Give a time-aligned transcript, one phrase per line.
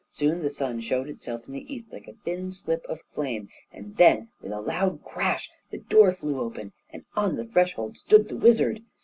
[0.09, 3.97] Soon the sun showed itself in the east like a thin slip of flame and
[3.97, 8.35] then with a loud crash the door flew open, and on the threshold stood the
[8.35, 8.81] wizard.